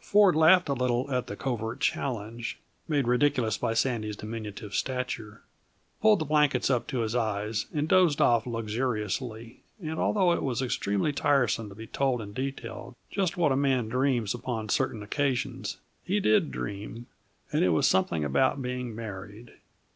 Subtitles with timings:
[0.00, 5.42] Ford laughed a little at the covert challenge, made ridiculous by Sandy's diminutive stature,
[6.00, 10.62] pulled the blankets up to his eyes, and dozed off luxuriously; and although it is
[10.62, 15.78] extremely tiresome to be told in detail just what a man dreams upon certain occasions,
[16.04, 17.06] he did dream,
[17.52, 19.54] and it was something about being married.